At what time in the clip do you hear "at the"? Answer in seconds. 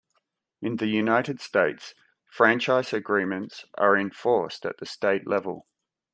4.65-4.85